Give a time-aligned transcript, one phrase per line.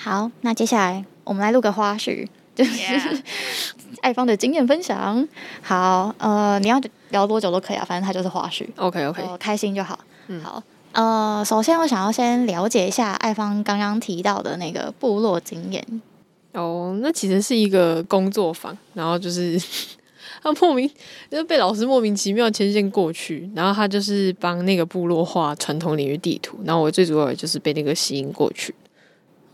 [0.00, 3.22] 好，那接下来我们来录个花絮， 就是
[4.00, 5.26] 爱芳的经验分享。
[5.60, 8.66] 好，呃，你要聊多久都可以啊，反正它就是花絮。
[8.76, 9.98] OK OK，呃，开心就好。
[10.28, 10.62] 嗯，好。
[10.92, 15.84] 呃，首先我想要先了解一下爱芳刚刚提到的那个部落经验。
[16.52, 19.60] 哦，那其实是一个工作坊，然后就是
[20.42, 20.88] 他莫名
[21.30, 28.74] 就是被老师莫名其妙牵线过去，然后他就是帮那个部落画传统领域地图，然后我最主要就是被那个吸引过去。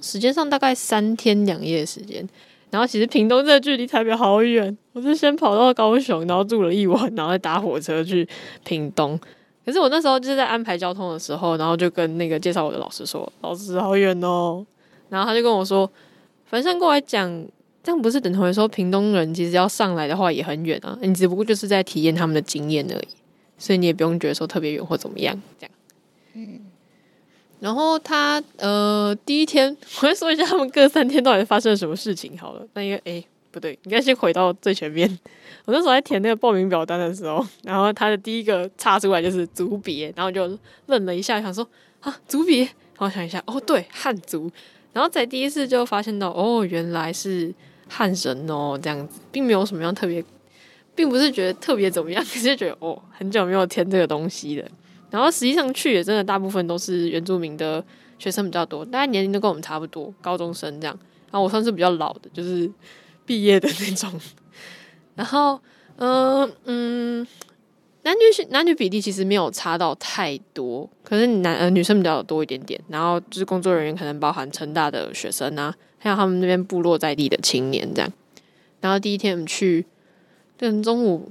[0.04, 2.28] 时间上大概三天两夜的时间，
[2.70, 8.28] 然后其实屏东这个距离台北好远，我是先跑到高雄，然后住了一晚，然后再搭火车去
[8.64, 9.18] 屏东。
[9.64, 14.64] 可是我那时候就是在安排交通的时候，然后就跟那个介绍我的老师说：“老师好远哦。”
[15.08, 15.90] 然后他就跟我说
[16.44, 17.46] ：“反正过来讲，
[17.82, 23.08] 这样不是等同于说屏东人其实要上来的话也很远啊，你只不过就是在体验他们的经验而已，
[23.56, 25.72] 所以你也不用觉得说特别远或怎么样。”这样，
[26.34, 26.60] 嗯。
[27.64, 32.66] 然后他呃第一天，我会说一下他们各三天到底发生了什么事情好了。
[32.74, 35.08] 那因为诶不对，应该先回到最前面。
[35.64, 40.46] 我那时候在填那个报名表单的时候，然后他的第一个插出来就是族别，然后就
[40.88, 41.66] 愣了一下，想说
[42.00, 44.50] 啊族别，然后想一下哦对汉族，
[44.92, 47.50] 然后在第一次就发现到哦原来是
[47.88, 50.22] 汉人哦这样子，并没有什么样特别，
[50.94, 54.68] 并不是觉得特别怎么样，只 是觉得哦很久没有填这个东西了。
[55.14, 57.82] 然后实际上去也真的大部分都是原住民的
[58.18, 60.98] 学生比较多，大家年龄都跟我们差不多，高中生这样。
[61.30, 62.68] 然后我算是比较老的，就是
[63.24, 64.20] 毕业的那种。
[65.14, 65.60] 然后，
[65.98, 67.24] 嗯、嗯，
[68.02, 72.80] 男女男女比例其实没有差到太多，可是男呃女生比较多一点点。
[72.88, 78.12] 然后就是工作人员可能包含成大的学生啊，还有他们那边部落在地的青年这样。
[78.80, 79.86] 然后第一天我们去，
[80.56, 81.30] 等中午。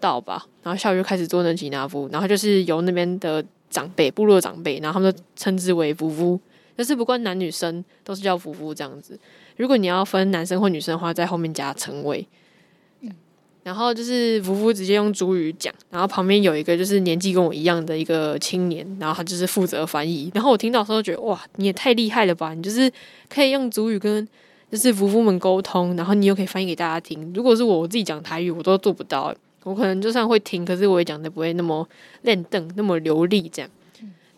[0.00, 6.40] 到吧，然后下午就开始做那吉拿夫，然后就是由那边的长辈、部落长辈，然后他们都称之为夫妇，
[6.76, 9.18] 就是不管男女生都是叫夫妇这样子。
[9.56, 12.26] 如果你要分男生或女生的话，在后面加称谓。
[13.62, 20.32] 然后就是夫妇直接用主语讲，然后旁边有一个就是年纪跟我一样的一个青年，然后他就是负责翻译。
[20.34, 22.54] 然后我听到的时候觉得哇，你也太厉害了吧！
[22.54, 22.90] 你就是
[23.28, 24.26] 可以用主语跟
[24.72, 27.30] 就是夫妇们沟通，然后你又可以翻译给大家听。
[27.34, 29.32] 如果是我，我自己讲台语，我都做不到。
[29.64, 31.86] 我可能就算会听，可是我也讲的不会那么
[32.22, 33.70] 练邓，那么流利这样。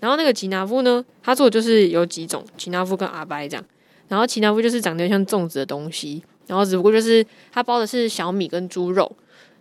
[0.00, 3.64] 然后那个吉拿夫呢，他做的就是有几种吉拿夫跟阿白这样。
[4.08, 9.10] 然后吉拿夫就是长得像粽子的东西，然后只不过就是他包的是小米跟猪肉，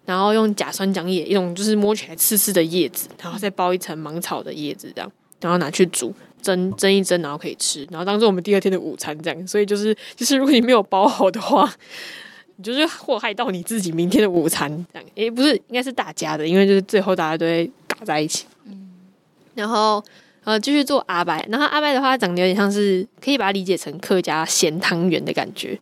[0.04, 5.12] 然后用假酸浆叶一种就是摸起来刺刺的叶子，然后再包一层芒草的叶子这样，
[5.42, 6.12] 然后拿去煮
[6.42, 9.48] 蒸蒸一蒸，然后可以吃，然后当做我们第二天的午餐这样。
[9.48, 11.72] 所以就是就是如果你没有包好的话。
[12.56, 15.08] 你就是祸害到你自己明天的午餐，这样。
[15.16, 18.46] 诶、不是，应该是大家的，因为就是最后大家都会打在一起。
[18.66, 18.90] 嗯，
[19.56, 20.04] 然后
[20.44, 25.80] 呃，继续做阿白，然后阿白的话长得有点像是，可以把它理解成客家咸汤圆的感觉，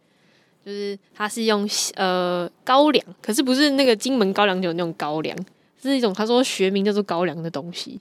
[0.65, 5.37] 就是它是用呃高粱，可是不是那个金门高粱酒那种高粱，
[5.81, 7.99] 是一种他说学名叫做高粱的东西，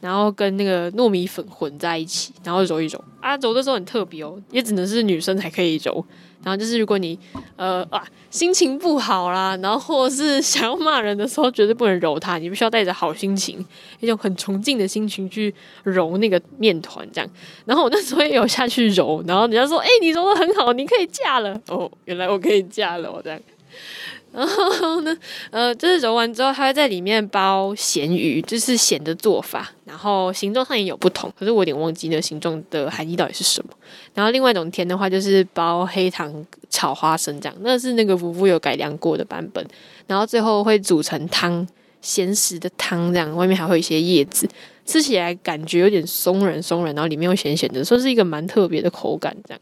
[0.00, 6.04] 然后跟那个糯米粉混在一起，然后揉一揉啊，揉的时候很特别哦，也只能是女生才可以揉。
[6.42, 7.18] 然后就是，如果你
[7.56, 13.62] 呃啊心情不好啦，然后或者是 想要骂人的时候，绝对不能揉它，你必须要带着好心情，
[14.00, 17.30] 一种很崇敬的心情去揉那个面团，这样。
[17.66, 23.38] 然后我那时候也有下去揉，然后人家说：“哎，你揉得很好，你可以嫁了。”哦，原来我可以嫁了，我这样。
[24.32, 25.16] 然后呢，
[25.50, 29.72] 呃，就是揉完之后，它会在里面包咸鱼，就是咸的做法。
[29.84, 33.72] 然后形状上也有不同，可是我有点忘记那形状的含义到底是什么。
[34.14, 36.32] 然后另外一种甜的话，就是包黑糖
[36.68, 39.66] 炒花生这样，那是那个夫妇有改良过的版本。
[40.06, 41.66] 然后最后会煮成汤，
[42.00, 44.48] 咸食的汤这样，外面还会有一些叶子，
[44.86, 49.60] 吃起来感觉有点松软松软，然后里面又咸咸的，说是一个蛮特别的口感这样。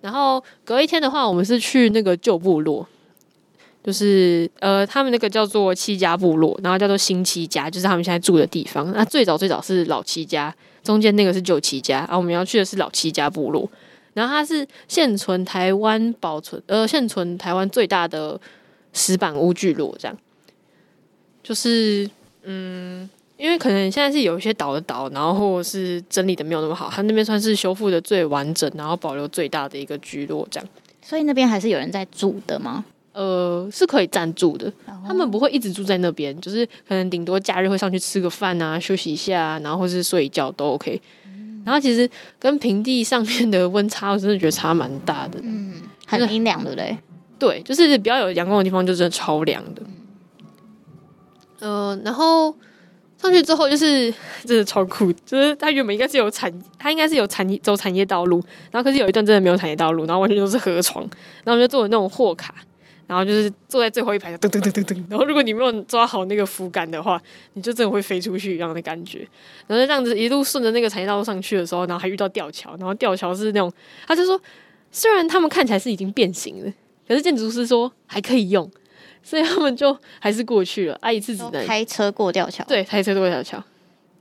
[0.00, 2.86] 然后隔一天的话，我们是去那个旧部落。
[3.84, 8.90] 就是呃，他们那个叫做七家部落，然后叫做新七家，就是他们现在住的地方。
[8.92, 10.54] 那最早最早是老七家，
[10.84, 13.68] 中间那个是旧七家，啊我们要去的是老七家部落。
[14.14, 18.38] 然后它是现存台湾保存呃，现存台湾最大的
[18.92, 20.16] 石板屋聚落，这样。
[21.42, 22.08] 就是
[22.42, 30.68] 嗯，因为可能现在是有一些倒的倒，然后或是整理的没有那么好，它那边算是修复的最完整，然后保留最大的一个聚落，这样。
[31.00, 32.84] 所以那边还是有人在住的吗？
[33.12, 34.72] 呃，是可以暂住的，
[35.06, 41.00] 他们不会一直住在那边，就是可能顶多假日会上去吃个饭啊，休息一下，然后或是睡一觉都 OK。
[41.64, 45.38] 然后其实跟平地上面的温差，我真的觉得差蛮大的。
[45.42, 45.74] 嗯，
[46.06, 46.96] 很阴凉，的嘞
[47.38, 47.60] 对？
[47.60, 49.82] 对，就是比较有阳光的地方，就真的超凉的。
[51.60, 52.52] 呃，然后
[53.16, 54.12] 上去之后就是
[54.44, 58.42] 真的超酷，就是它原本应该是有产，它应该是有产业走产业道路，
[58.72, 61.04] 然后可是有一段真的没有产业道路，然后完全都是河床，
[61.44, 62.52] 然后我们就坐的那种货卡，
[63.06, 67.20] 然后就是坐在最后一排，噔噔噔噔噔，然后如果你没有抓好那个扶杆的话，
[67.54, 69.26] 你就真的会飞出去一样的感觉。
[69.66, 73.72] 然后这样子一路顺着那个产业道路上去的时候，然后还遇到吊桥，然后吊桥是那种，
[74.06, 74.40] 他就说
[74.90, 76.72] 虽然他们看起来是已经变形了，
[77.06, 78.70] 可是建筑师说还可以用。
[79.24, 83.62] 所以他们就还是过去了啊，一次只能开车过吊桥，对，开车过吊桥，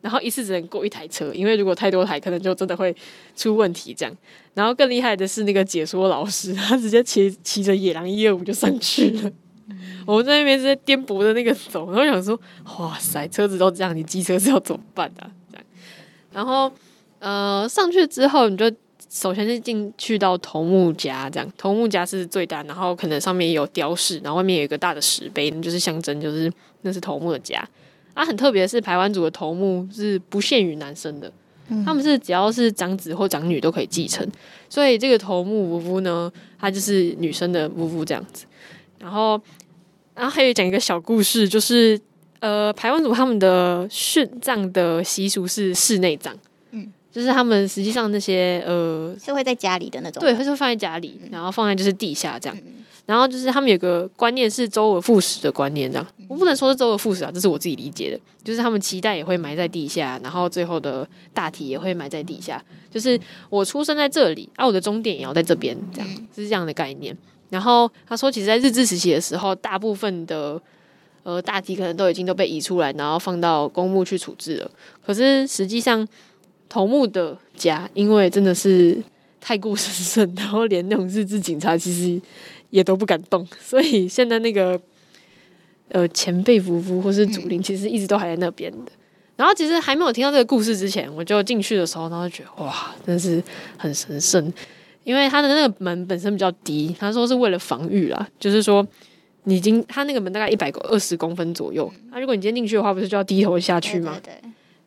[0.01, 2.95] 然后一次只能过一台车，因为如果太多台，可能就真的会
[3.35, 4.13] 出问题这样。
[4.53, 9.31] 然后更厉害的是那个解说老师，他直接骑骑着野狼一二五就上去了。
[9.69, 12.39] 嗯、我们在那边是在颠簸的那个走，然后想说，
[12.79, 15.31] 哇塞，车子都这样，你机车是要怎么办啊？
[15.51, 15.65] 这样，
[16.31, 16.71] 然后
[17.19, 18.71] 呃上去之后你就。
[19.09, 26.49] 首先是进去到头目家，这样头目家是最大，然后可能上面也有雕饰，然后外面有一个大的石碑，就是象征，就是
[26.83, 27.61] 那是头目的家。
[28.13, 31.31] 啊，很特别的是，排湾族的头目是不限于男生的，
[31.69, 34.27] 嗯、他们是只要是长子或长女都可以继承，
[34.69, 38.45] 所以这个头目夫妇呢，他就是女生的夫妇这样子。
[38.99, 39.41] 然后，
[40.13, 41.99] 然后还有讲一个小故事，就是
[42.39, 46.35] 呃，排湾族他们的殉葬的习俗是室内葬。
[47.13, 52.57] 就是他们实际上那些呃是会在家里的那种，对，会是放在家里，然后放在就是地下这样。
[53.11, 58.17] 然后就是他们有个观念是周而复始的观念，这样我不能说是周而复始啊，这是我自己理解的。
[58.41, 62.63] 就是他们期待也会埋在地下，然后最后的大体也会埋在地下。
[62.89, 63.19] 就是
[63.49, 67.15] 我出生在这里，啊，我的终点也要在这边，这样是这样的概念。
[67.49, 70.61] 然后他说，其实，在日治时期的时候，大部分的
[71.23, 74.71] 呃大体可能都已经都被移出来，然后放到公墓去处置了。
[75.05, 76.07] 可是实际上。
[76.73, 78.97] 头目的家，因为真的是
[79.41, 82.21] 太过神圣，然后连那种日治警察其实
[82.71, 84.81] 也都不敢动， 所以现在那个
[85.89, 88.91] 呃前辈夫妇或是祖灵，其实一直都还在那边的。
[89.37, 93.41] 然后其实还没有听到这个故事之前，我就进去的时候，然后就觉得哇，真是
[93.77, 94.53] 很神圣，
[95.03, 98.85] 因为他的那个门本身比较低，他说是为了防御啦，就是说
[99.45, 104.19] 你已经他那个门大概一百个二十公分左右，那如果你今天进去的话，不是就要低头下去吗？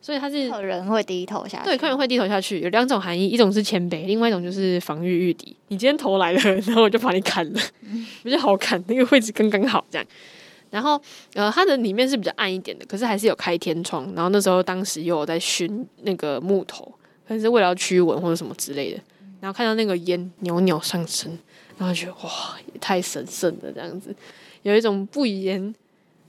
[0.05, 5.47] 所以他是客人会低头下去，对，客人会低头下去，有两种含义，一种是谦卑，另外一种就是防御御敌。
[5.69, 7.59] 你今天头来了， 然后我就把你砍了，
[8.21, 10.05] 比较好砍，那个位置刚刚好这样。
[10.69, 11.01] 然后
[11.33, 14.05] 呃，它的里面是比较暗一点的，可是还是有开天窗。
[14.13, 16.85] 然后那时候当时又有在熏那个木头，
[17.27, 19.01] 可能是为了要驱蚊或者什么之类的。
[19.41, 21.35] 然后看到那个烟袅袅上升，
[21.79, 24.15] 然后觉得哇，也太神圣了，这样子
[24.61, 25.73] 有一种不言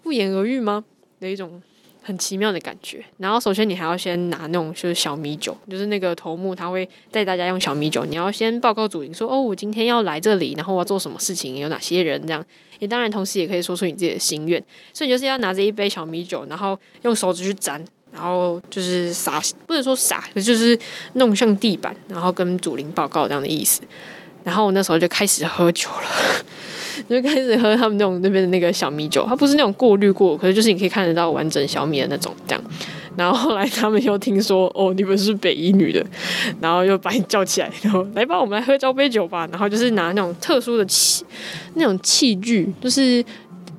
[0.02, 0.82] 不言而喻吗？
[1.19, 1.61] 有一种。
[2.06, 3.04] 很奇妙的感觉。
[3.18, 8.04] 然后首先你还要先拿那种就是小米酒，就是那个头目他会带大家用小米酒。
[8.04, 12.44] 你要先报告主灵说，哦，我今天要来这里，然后我要做什么事情，有哪些人这样。
[12.78, 14.62] 也当然同时也可以说出你自己的心愿。
[14.92, 20.78] 所以你就是要拿着一杯小米酒，然后用手指去沾，然后就是撒，不能说撒，就是
[21.14, 23.82] 弄向地板，然后跟主灵报告这样的意思。
[24.44, 26.44] 然后我那时候就开始喝酒了。
[27.08, 32.64] 就开始喝他们那种那边的那个小米酒，它不是那种过滤过，可是就是你可以看得到完整小米的那种这样。
[33.16, 36.04] 然后后来他们又听说哦，你们是北一女的，
[36.60, 39.48] 然后又把你叫起来，然后来吧，我们来喝交杯酒吧。
[39.50, 41.24] 然后就是拿那种特殊的器，
[41.76, 43.24] 那种器具，就是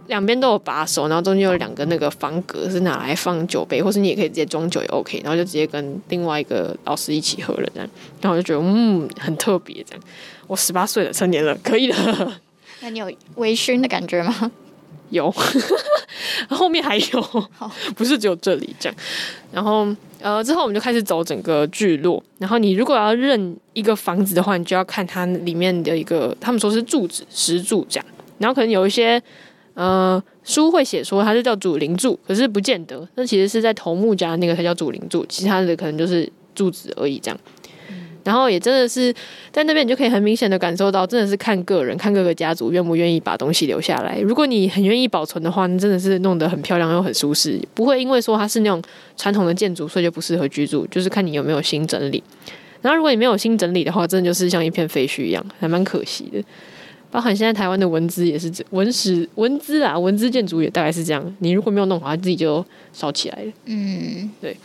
[0.07, 5.21] 两边都有把手，然后中间有两个那个方格是拿来放酒杯，或是你也可以直接装酒也 OK。
[5.23, 7.87] 然后就直接跟另外一个老师一起喝了这样。
[8.19, 10.03] 然后我就觉得嗯，很特别这样。
[10.47, 12.41] 我十八岁了，成年了，可以了。
[12.81, 14.51] 那你有微醺的感觉吗？
[15.09, 15.33] 有，
[16.49, 18.95] 后面还有，好不是只有这里这样。
[19.53, 19.87] 然后
[20.19, 22.21] 呃，之后我们就开始走整个聚落。
[22.39, 28.05] 然后你如果要认一个房子的话，你就要看它里面的一个，他们说是柱子石柱这样。
[28.37, 29.21] 然后可能有一些
[29.75, 33.07] 呃书会写说它是叫主灵柱，可是不见得。
[33.15, 37.39] 那其实是在头目家那个才叫主灵柱，其他的可能就是柱子而已这样。
[38.27, 39.13] 然后也真的是
[39.53, 44.19] 在那边，你就可以很明显的感受到，真的是看个人，看各个家族愿不愿意把东西留下来。
[44.19, 48.83] 如果你很愿意保存的话，那真的是弄得很漂亮又很舒适，不会因为说它是那种
[49.15, 50.85] 传统的建筑，所以就不适合居住。
[50.87, 52.21] 就是看你有没有心整理。
[52.81, 56.43] 然后如果你没有心整理的话，真的就是像一片废墟一样，还蛮可惜的。
[57.09, 61.35] 包含现在台湾的文字也是文史文字啊，文字建筑也大概是这样。
[61.39, 63.51] 你如果没有弄好，它自己就烧起来了。
[63.67, 64.57] 嗯，对。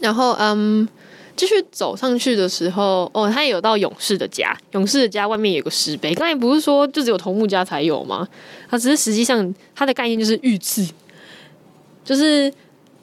[0.00, 0.88] 然后嗯。
[1.36, 4.56] 继续走上去的时候，哦，他也有到勇士的家。
[4.72, 8.28] 勇士的家外面有个石碑，刚才不是说就只有头目家才有吗？
[8.68, 10.88] 他只是实际上他的概念就是御赐，
[12.04, 12.52] 就是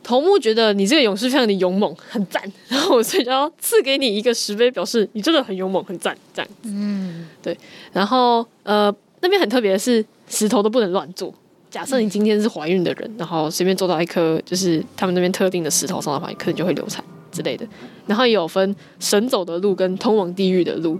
[0.03, 6.51] 头目觉得你这个勇士非常的勇猛，很赞，然后我所以就要赐给你一个石碑，表示你真的很勇猛，很赞，这样。
[6.63, 7.57] 嗯，对。
[7.91, 11.33] 然后呃，那边很特别的是石头都不能乱做。
[11.69, 17.65] 假设你今天是怀孕的人，然后随便做到一颗就是他们那边特定的石头上的话，可能就会流产之类的。
[18.05, 20.99] 然后也有分神走的路跟通往地狱的路，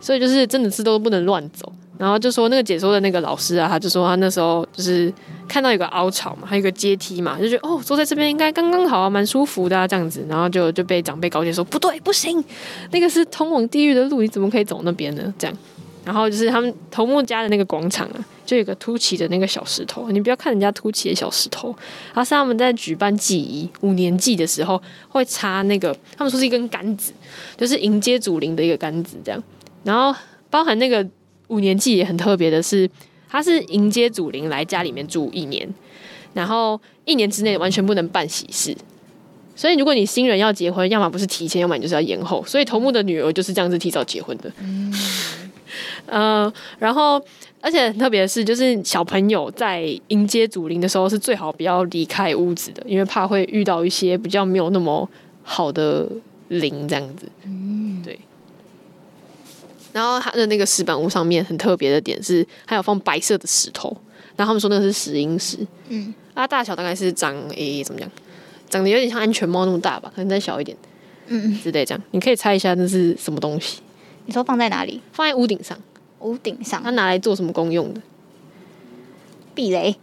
[0.00, 1.72] 所以就是真的是都不能乱走。
[1.98, 5.12] 然后就说那个解说的那个老师啊，他就说他那时候就是
[5.48, 10.24] 看到有个凹槽嘛，还有个阶梯嘛，就觉得哦，坐在这边应该刚刚好啊，蛮舒服的啊，这样子。
[10.28, 12.42] 然后就就被长辈告诫说不对，不行，
[12.92, 15.34] 那个是通往地狱的路，你怎么可以走那边呢？
[15.36, 15.56] 这样。
[16.08, 21.76] 然后就是他们头目家的那个广场啊，就有个凸起的那个小石头，你不要看人家凸起的小石头，
[22.14, 27.12] 而是他们在举办祭仪五年祭的时候会插那个，他们说是一根杆子，
[27.58, 29.42] 就是迎接祖灵的一个杆子，这样。
[29.84, 31.06] 然后包含那个。
[31.48, 32.86] 五年祭也很特别的是，
[33.26, 35.66] 它是迎接祖灵来家里面住一年，
[36.34, 38.76] 然后一年之内完全不能办喜事，
[39.56, 42.44] 所以如果你新人要结婚，要么不是提前，要么你就是要延后。
[42.46, 44.52] 所以头目的女儿就是这样子提早结婚的。
[46.08, 47.22] 呃，然后
[47.60, 55.08] 而且很特别的是，就是小朋友在迎接祖灵的时候是最好不要离开屋子的，因为怕会遇到一些比较没有那么
[55.42, 56.08] 好的
[56.48, 57.28] 灵这样子。
[57.44, 58.18] 嗯，对。
[59.92, 63.94] 然后他的那个石板屋上面很特别的点是，还有放白色的石头。
[64.36, 68.08] 然后他们说那个是石英石，嗯，它大小大概是长诶怎么讲，
[68.70, 70.76] 长得有点像安全帽那么大吧，可能再小一点，
[71.26, 72.00] 嗯嗯，之类这样。
[72.12, 73.80] 你可以猜一下那是什么东西？
[74.26, 75.00] 你说放在哪里？
[75.12, 75.76] 放在屋顶上。
[76.20, 78.00] 屋顶上，它拿来做什么功用的？
[79.54, 79.96] 避雷，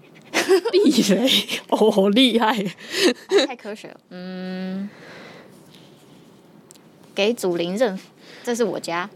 [0.71, 1.29] 避雷，
[1.69, 3.97] 哦，好厉害，哦，太科学了。
[4.09, 4.89] 嗯，
[7.13, 8.09] 给祖灵认福，
[8.43, 9.09] 这是我家。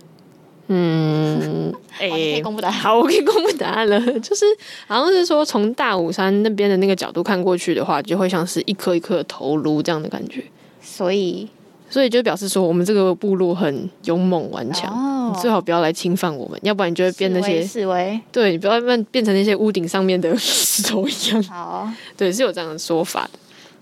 [0.71, 2.77] 嗯，哎、欸，可以公布答案。
[2.77, 3.99] 好，我可以公布答案了。
[4.21, 4.45] 就是
[4.87, 10.43] 好像是说，从大武山那边的那个角度看过去的话，就会像是一颗一颗的头颅这样的感觉。
[10.79, 11.49] 所以，
[11.89, 14.89] 所以就表示说，我们这个部落很勇猛顽强。
[14.93, 18.19] 哦，你最好不要来侵犯我们，要不然你就会变那些示威。
[18.31, 21.43] 对，你不要变变成那些屋顶上面的石头一样。
[21.43, 23.39] 好，对，是有这样的说法的。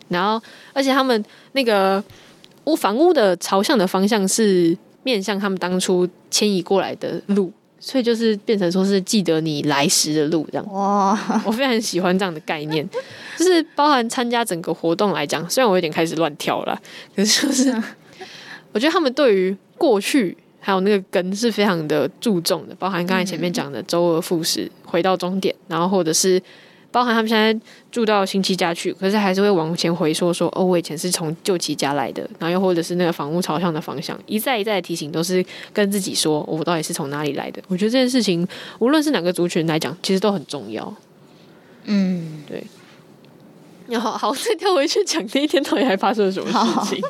[0.09, 0.41] 然后，
[0.73, 2.03] 而且他们那个
[2.63, 4.77] 屋房屋的朝向的方向是。
[5.03, 10.73] 面向他们当初迁移过来的路，所以就是变成说是记得你来时的路这样。
[10.73, 12.87] 哇，我非常喜欢这样的概念，
[13.37, 16.81] 就是包含参加整个活动来讲，虽然我有点开始乱跳了，
[17.15, 17.83] 可是就是
[18.73, 26.41] 我觉得他们对于过去还有那个根是非常的注重的，包含刚才前面讲的周而复始回到终点，然后或者是。
[26.91, 27.57] 包含他们现在
[27.91, 37.61] 住到新戚家去，可是还是会往前回说说哦，我以前是从旧戚家来的，然后又或者是那个房屋朝向的方向，一再一再的提醒，都是跟自己说我到底是从哪里来的。
[37.67, 38.47] 我觉得这件事情
[38.79, 40.93] 无论是哪个族群来讲，其实都很重要。
[41.85, 42.63] 嗯，对。
[43.87, 47.01] 然后好，再跳回去讲那一天到底还发生了什么事情。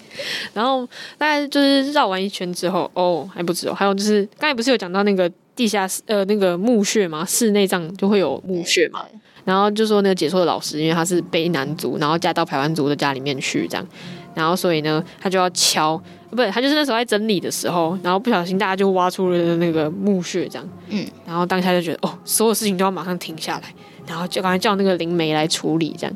[0.53, 0.85] 然后
[1.17, 9.01] 大概就是绕完一圈之后，哦，还不止哦，还有就是刚才不是有讲到那个地下室呃那个墓穴嘛，室内葬就会有墓穴嘛。
[9.43, 13.87] 然后就说那个解说的老师，因为他是卑南族，然后嫁到排湾族的家里面去，这样，
[14.35, 15.97] 然后所以呢，他就要敲，
[16.29, 23.73] 不是，他就是那时候在整理的时候，然后不小心大家就挖出了那个墓穴，这样，嗯，然后当下就觉得哦，所有事情都要马上停下来，
[24.05, 26.13] 然后就赶快叫那个灵媒来处理，这样，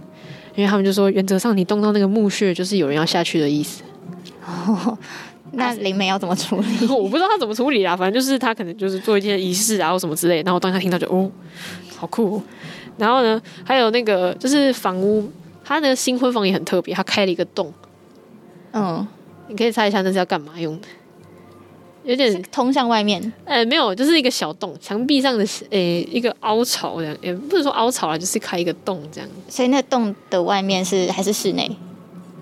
[0.56, 3.82] 因为他们就说原则上你动到那个墓穴，就是有人要下去的意思。
[4.46, 4.98] 哦，
[5.54, 6.68] 那灵媒要怎么处理？
[6.88, 11.30] 我不知道他怎么处理啊，反正就是他可能就是做一些仪式啊或什么之类，然后当下听到就哦，
[11.98, 12.44] 好酷哦。
[12.98, 15.30] 然后呢，还有那个就是房屋，
[15.64, 17.74] 他那个新婚房也很特别，他开了一个洞。
[18.74, 19.06] 嗯，
[19.48, 20.88] 你可以猜一下那是要干嘛用的？
[22.04, 23.22] 有点通向外面。
[23.46, 29.30] 呃，没有，就是一个小洞，墙壁上的呃一个凹槽这样，也不是说凹槽啊，就是开一个洞这样。
[29.48, 31.70] 所以那洞的外面是还是室内？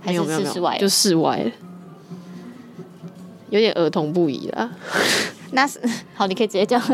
[0.02, 0.78] 还是是室外？
[0.78, 1.52] 就室外。
[3.50, 4.70] 有点儿童不宜啦。
[5.52, 5.80] 那是
[6.14, 6.82] 好，你可以直接讲。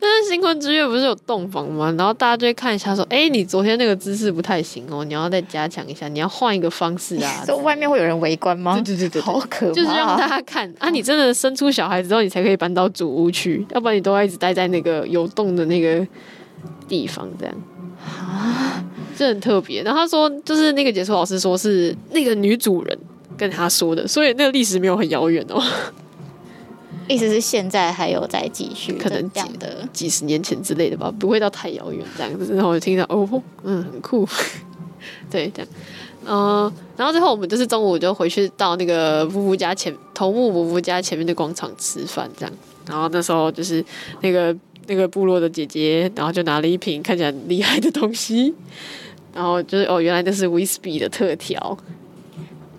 [0.00, 1.94] 但是新婚之夜不是有洞房吗？
[1.96, 8.74] 然后大家就会看一下，说：“哎、欸，你昨天那个姿势不太行哦，你要再加强一下，你要换一个方式啊。”说外面会有人围观吗？
[8.84, 9.72] 对对对对，好可怕！
[9.72, 16.04] 就是让大家看啊，你真的生出小孩之后，你才可以搬到主屋去，要不然你都要一直待在那个有洞的那个
[16.88, 17.54] 地方，这样
[18.04, 18.82] 啊，
[19.16, 19.84] 这很特别。
[19.84, 22.98] 然后他说，就是那个解说老师说是那个女主人
[23.40, 25.62] 跟他说的，所以那个历史没有很遥远哦。
[27.08, 32.54] 意思是现在还有在继续，可能这样的几十年前之类的吧，不会到太遥远这样子。
[32.54, 34.28] 然后我就听到哦，嗯，很酷，
[35.30, 35.68] 对，这样，
[36.26, 42.54] 嗯、呃，然后最后我们就是中午就回去到那个夫妇家前头目夫妇家前面的广场吃饭，这样。
[42.86, 43.84] 然后那时候就是
[44.20, 44.54] 那个
[44.86, 48.54] 那个部落的姐姐，然后就拿了一瓶看起来很厉害的东西，
[49.34, 51.76] 然后就是哦，原来这是威士忌的特调。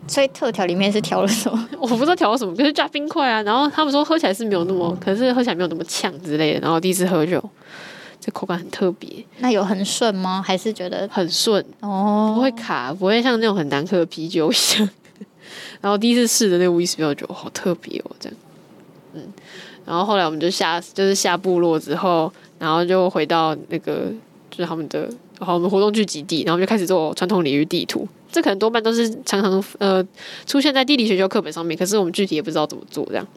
[0.08, 1.70] 所以特调里面是调了什么？
[1.79, 3.41] 我不知道调了什么，就是加冰块啊。
[3.43, 6.60] 然后他们说喝起来是没有那么，可是喝起来没有那么呛之类的。
[6.60, 7.41] 然后第一次喝酒，
[8.20, 9.10] 这口感很特别。
[9.39, 10.43] 那有很顺吗？
[10.46, 14.89] 还是觉得很顺哦，不会卡，不会像那种很难喝的啤酒一样。
[15.81, 18.38] 然后第一次试的那个威士忌，我觉得好特别哦，这样。
[19.13, 19.22] 嗯，
[19.86, 24.12] 然后后来我们就下，就是下部落之后，然后就回到那个
[24.50, 25.01] 就是他们的，
[25.39, 28.08] 然后我们活动聚集地，然后就开始做传统领域地图。
[28.32, 30.06] 这可能多半都是常常呃
[30.46, 33.28] 出现在地理学校课本上面，可是我们具体也不知道怎么做这样。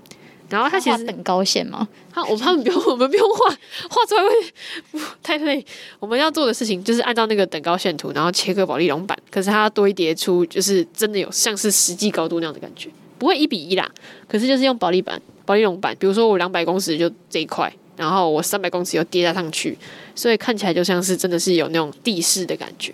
[0.51, 1.89] 然后他其实等高线吗？
[2.13, 3.49] 他我他们不用，我们不用画，
[3.89, 5.65] 画出来会太累。
[5.99, 9.19] 我们要做的事情就是按照那个等高线图，然后切割保利龙板。
[9.31, 13.91] 可是它堆叠出就是真的有像是实际高度那样的感觉，不会一比一啦。
[14.29, 19.77] 可是就是用保利板、保利龙板，比如说我两百公尺就这一块，然后我三百公尺又叠加上去，
[20.15, 22.93] 所以看起来就像是真的是有那种地势的感觉。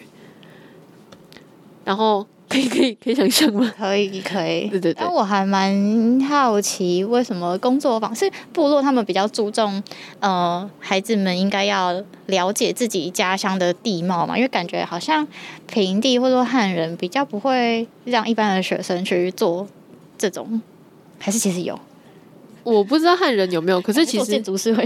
[1.91, 2.25] 然后。
[2.53, 3.73] 可以可以可以想象吗？
[3.79, 4.95] 可以可以，对对对。
[4.99, 9.81] 但我还蛮好奇，为什么工作坊是部落他们比较注重，
[10.19, 14.37] 呃，孩子们应该要了解自己家乡的地貌嘛？
[14.37, 15.25] 因为感觉好像
[15.69, 19.65] 平地或者说汉人比较不会让一般的学生去做
[20.19, 20.61] 这种，
[21.21, 21.79] 还是其实有？
[22.65, 24.85] 我不知道汉人有没有，可是其实建筑师会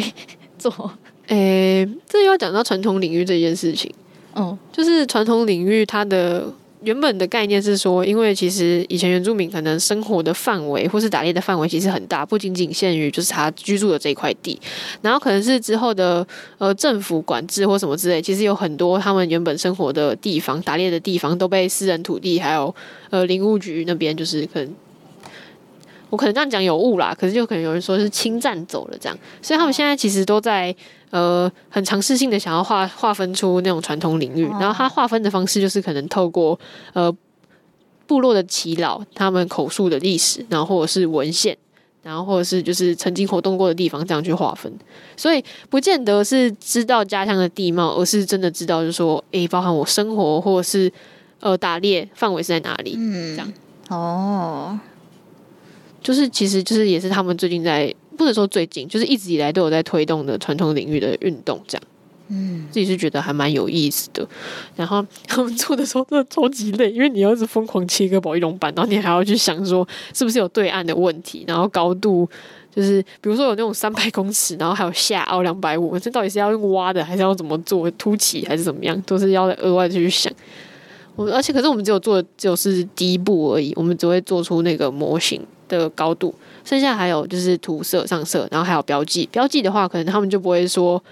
[0.59, 0.71] 做。
[1.29, 3.91] 诶，这又要讲到传统领域这件事情。
[4.35, 6.53] 嗯，就是传统领域它的。
[6.85, 14.61] 原本的概念是说，因为其实以前原住民可能生活的范围或是打猎的范围其实很大，不仅仅限于就是他居住的这一块地，
[15.03, 16.27] 然后可能是之后的
[16.59, 22.75] 呃政府管制或什么之类，其实有很多他们原本生活的地方、打猎的地方都被私人土地还有
[23.11, 24.75] 呃林务局那边就是可能。
[26.15, 30.73] 我可能这样讲有误啦，可是就可能有人说是侵占走了这样，所以他们现在其实都在
[31.11, 36.57] 呃很尝试性的想要划划分出那种传统领域，然后他划分的方式就是可能透过
[36.93, 37.13] 呃
[38.07, 41.59] 部落的耆老他们口述的历史，然后或者是文献，
[42.05, 44.73] 然后或者是就是曾经活动过的地方这样去划分，
[45.17, 50.93] 所以不见得是知道家乡的地貌，而是真的知道就是说，诶，包含我生活或者是
[51.41, 53.53] 呃打猎范围是在哪里，嗯，这样。
[53.89, 54.79] 哦。
[56.05, 61.83] 就是，其实就是也是他们最近在，不能说最近，就是一直以来都有在推动的传统领域的运动，这样。
[62.29, 64.27] 嗯，自己是觉得还蛮有意思的。
[64.77, 72.29] 然后 他们做的时候真的超级累，因为你要是疯狂切割保丽龙板，然后你还要去想说是不是有对岸的问题，然后高度
[72.75, 80.33] 就是比如说有那种三百公尺，然后还有下凹两百五，这到底是要用挖的，还是要怎么做凸起，还是怎么样，都是要额外的去想。
[81.17, 85.41] 我而且可是我们只有做的只有是第一步而已，我们只会做出那个模型。
[85.67, 89.27] 的高度，剩下还有就是涂色上色，然后还有标记。
[89.33, 91.03] 标记的话，可能他们就不会说，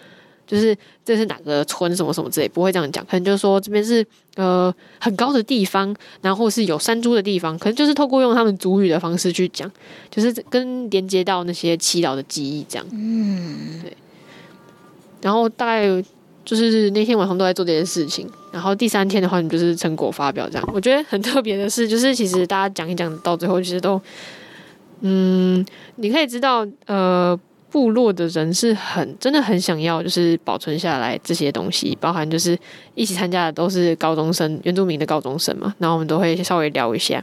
[0.46, 3.02] 就是这是哪个村什么什么之类，不会这样讲。
[3.06, 9.68] 可能就是说这边是呃很高的地方，然后是有山猪的地方，可能就是透过用他们族语的方式去讲，
[10.10, 12.86] 就是跟连接到那些祈祷的记忆这样。
[12.92, 13.96] 嗯，对。
[15.22, 15.86] 然后大概
[16.44, 20.68] 就是那天晚上都在做这件事情，然后第三天的话，你就是成果发表这样。
[20.72, 24.00] 我觉得很特别的是，就是其实大家讲一讲到最后，其实都。
[25.04, 27.36] 嗯，你可以知道，呃，
[27.70, 32.56] 部落的人是很真的很想要，就是保存下来这些东西，包含就是
[32.94, 37.20] 一起参加的都是高中生，原住民的高中生嘛，然后我们都会稍微聊一下。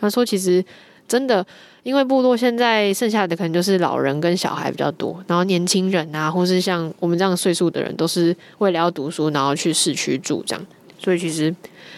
[0.00, 0.64] 他说，其实
[1.10, 1.44] 真的，
[1.82, 10.64] 因为部落现在剩下的可能就是老人跟小孩比较多，然后年轻人啊，或是像我们这样岁数的人，都是为了要读书，然后去市区住这样，
[11.00, 11.52] 所以其实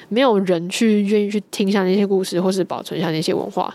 [0.08, 3.74] 没有人去愿意去听下那些故事，或是保存下那些文化。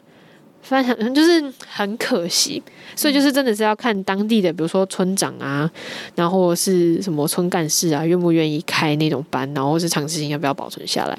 [0.64, 2.62] 反正就是很可惜，
[2.96, 5.70] 所以就是真的是要看当地的，比如说村长啊，
[6.16, 11.18] 然后是什么村干事啊，愿不愿意开那种班，然后是长时间要不要保存下来。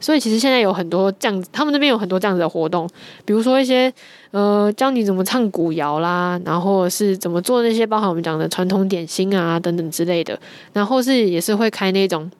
[0.00, 2.88] 所以其实现在有很多这样子，他们那边有很多这样子的活动，
[3.24, 3.92] 比如说一些
[4.32, 10.36] 呃教你怎么唱古谣啦，然后是怎么做那些包含我们讲的传统点心啊等等之类的，
[10.72, 12.30] 然后是也是会开那种，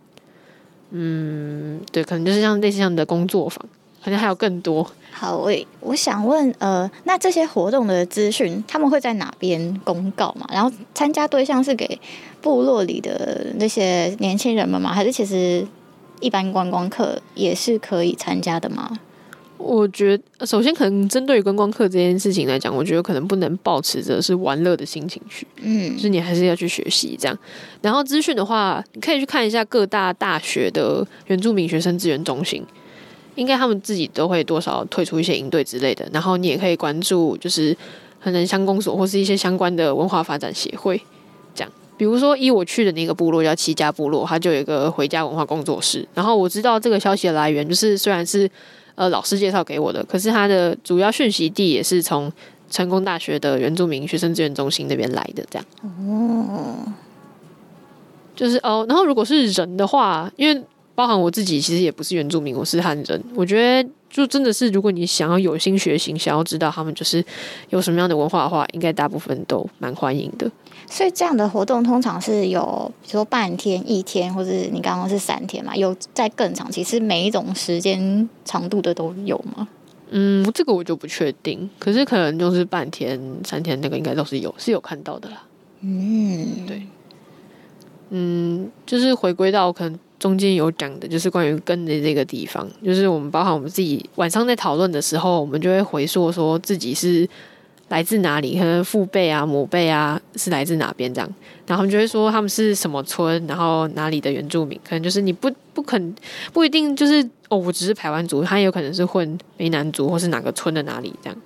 [0.91, 3.65] 嗯，对，可能就是像类似这样的工作坊。
[4.03, 4.91] 好像还有更多。
[5.11, 10.47] 好，我我想问，呃，那这些活动的资讯，他们会在哪边公告嘛？
[10.51, 12.01] 然后参加对象是给
[12.41, 14.91] 部落里的那些年轻人们吗？
[14.91, 15.63] 还是其实
[16.21, 18.99] 一般观光客也是可以参加的吗？
[19.57, 27.39] 我觉得，首先可能针对于观光客这件事情来讲，我觉得可能不能抱持着是玩乐的心情去，嗯，就是你还是要去学习这样。
[27.83, 32.65] 然后资讯的话，你可以去看一下各大大学的原住民学生资源中心。
[33.37, 37.75] 应该他们自己都会多少推出一些营队之类的，然后你也可以关注，就是
[38.23, 41.01] 可能乡公所或是一些相关的文化发展协会，
[41.55, 41.73] 这样。
[42.01, 46.09] 比如说，以我去的那个部落叫七家部落，它就有一个回家文化工作室。
[46.15, 48.51] 然后我知道这个消息的来源，就是虽然是
[48.95, 52.33] 呃老师介绍给我的，可是它的主要讯息地也是从
[52.71, 55.67] 成功大学的原住民学生资源中心那边来的，这样。
[55.83, 56.91] 哦。
[58.35, 60.65] 就是哦，然后如果是人的话，因为
[61.01, 63.25] 包含我自己，其实也不是原住民，我是汉人。
[63.35, 67.25] 我觉得就真的是，如果你想要有心学习，想要知道他们就是
[67.71, 70.53] 有什么样的文化的话，应该大部分都蛮欢迎的。
[70.87, 75.75] 所以这样的活动通常是有，比如说半天、一天，或者你刚刚是三天嘛？
[75.75, 79.67] 有在更长，其实每一种时间长度的都有吗？
[80.11, 81.71] 嗯，这个我就不确定。
[81.79, 85.43] 可是可能就是半天、三天，那个应该都是有，是有看到的啦。
[85.81, 86.83] 嗯，对。
[88.11, 97.27] 嗯，就是回归到可能中间有讲的，就是关于根的这个地方，就是我们包含我们自己晚上在讨论的时候，我们就会回溯说自己是
[97.89, 101.35] 来自哪里，可能父辈啊、母辈啊是来自哪边这样，
[101.67, 106.15] 然后他们就会说他们是什么村，然后哪里的原住民，可能就是你不不肯
[106.53, 111.39] 不一定就是哦，我只是排湾族，他也有可能是混卑南族或是哪个村的哪里这样，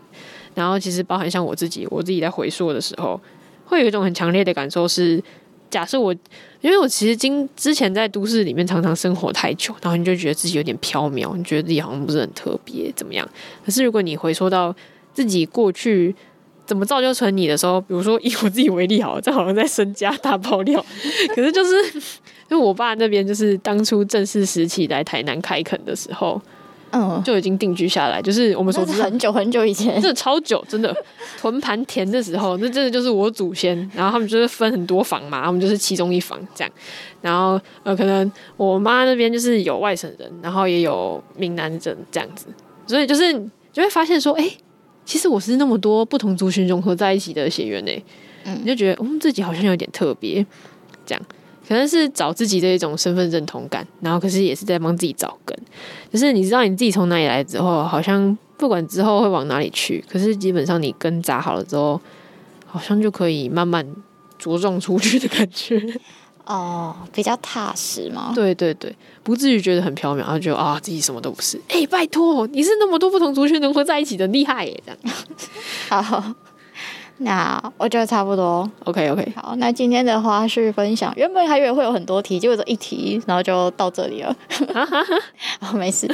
[0.57, 3.21] 然后其实包含像我自己，我自己在回溯的时候，
[3.65, 5.23] 会有一种很强烈的感受是。
[5.75, 6.15] 假设我，
[6.61, 13.29] 因为我其实今之前在都市里面常常生活太久，然后你就觉得自己有点飘渺，你觉得自己好像不是很特别，怎么样？
[13.67, 14.73] 可是如果你回溯到
[15.13, 16.15] 自己过去
[16.65, 20.81] 怎么造就成你的时候，比如说 以我自己为例，好了，这好像在身家大爆料，
[21.35, 21.75] 可是就是
[22.49, 26.41] 因为我爸那边就是当初正式时期来台南开垦的时候。
[26.95, 30.95] 嗯，就已经定居下来，就是我们说很久很久以前，这超久，真的。
[31.41, 36.73] 屯盘田的时候，那真的就是我祖先，然后他们就是分很多房嘛，他们就是其中一房这样，
[37.21, 42.47] 然后呃，可能我妈那边就是有外省人，然后也有闽南人这样子，
[42.87, 43.33] 所以就是
[43.73, 44.59] 就会发现说，哎、欸，
[45.05, 47.93] 其实我是那么多不同族群融合在一起的血缘呢，
[48.45, 50.47] 嗯，你就觉得嗯自己好像有点特别，
[51.05, 51.23] 这样。
[51.67, 55.57] 可能是找自己的一种身份认同感，然后可是也是在帮自己找根。
[56.13, 62.01] 就是你知道你自己从哪里来之后，好像不管之后会往哪里去，可是基本上你根扎好了之后，
[62.67, 63.87] 好像就可以慢慢
[64.41, 65.83] 茁壮出去的感觉。
[66.45, 68.33] 哦，比较踏实嘛。
[68.35, 71.57] 对对对，不至于觉得很飘渺，然后觉得啊自己什么都不是。
[71.69, 74.83] 哎、欸，拜托，你是那么多不同族群融合在一起的，厉害耶！
[74.85, 75.15] 这样。
[76.05, 76.35] 好。
[77.19, 79.33] 那我觉得差不多，OK OK。
[79.37, 84.37] 好，那今天的花絮分享，原本还以为会有很多题，结果这一题，然后就到这里了。
[85.61, 86.09] 哦， 没事。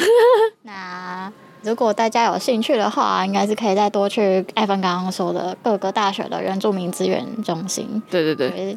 [0.63, 1.33] 那
[1.63, 8.77] 如果大家有兴趣的话，应该是可以再多去艾芬刚刚说的各个大学的原住民资源中心，对对对，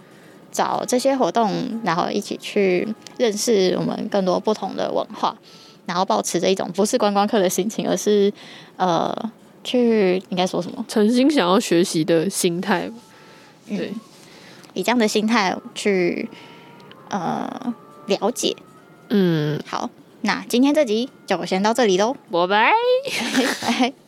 [0.50, 5.36] 找这些活动，然后一起去认识我们更多不同的文化，
[5.86, 8.32] 然后保持着一种不是观光客的心情，而是
[8.78, 9.14] 呃。
[9.64, 10.86] 去应该说什么？
[10.88, 12.90] 诚心想要学习的心态，
[13.68, 13.96] 对、嗯，
[14.74, 16.30] 以这样的心态去
[17.10, 17.74] 呃
[18.08, 18.56] 了解。
[19.10, 19.90] 嗯，好，
[20.22, 22.74] 那今天这集就先到这里喽，拜拜。